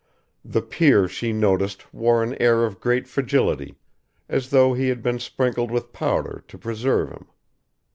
[0.43, 3.77] The peer she noticed wore an air of great fragility,
[4.27, 7.27] as though he had been sprinkled with powder to preserve him.